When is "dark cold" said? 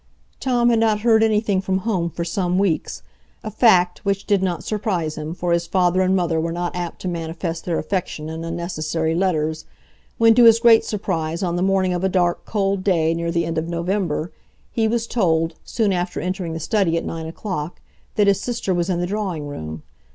12.09-12.83